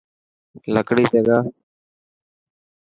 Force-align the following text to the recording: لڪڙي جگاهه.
لڪڙي 0.73 1.05
جگاهه. 1.13 1.49